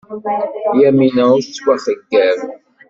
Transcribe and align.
Yamina 0.81 1.23
ur 1.35 1.41
tettwaxeyyab. 1.43 2.39